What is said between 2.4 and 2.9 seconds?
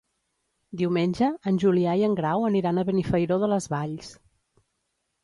aniran a